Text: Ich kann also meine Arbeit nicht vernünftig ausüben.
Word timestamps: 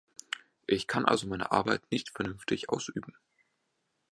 Ich 0.65 0.87
kann 0.87 1.05
also 1.05 1.27
meine 1.27 1.51
Arbeit 1.51 1.91
nicht 1.91 2.09
vernünftig 2.09 2.69
ausüben. 2.71 3.15